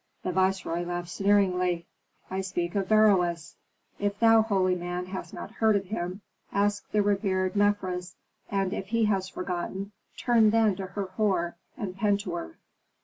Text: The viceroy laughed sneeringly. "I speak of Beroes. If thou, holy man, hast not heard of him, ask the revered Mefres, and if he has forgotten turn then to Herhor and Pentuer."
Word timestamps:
The 0.23 0.31
viceroy 0.31 0.83
laughed 0.83 1.09
sneeringly. 1.09 1.85
"I 2.31 2.41
speak 2.41 2.73
of 2.73 2.89
Beroes. 2.89 3.53
If 3.99 4.17
thou, 4.19 4.41
holy 4.41 4.73
man, 4.73 5.05
hast 5.05 5.31
not 5.31 5.51
heard 5.51 5.75
of 5.75 5.85
him, 5.85 6.21
ask 6.51 6.89
the 6.89 7.03
revered 7.03 7.55
Mefres, 7.55 8.15
and 8.49 8.73
if 8.73 8.87
he 8.87 9.05
has 9.05 9.29
forgotten 9.29 9.91
turn 10.17 10.49
then 10.49 10.75
to 10.77 10.87
Herhor 10.87 11.55
and 11.77 11.95
Pentuer." 11.95 12.57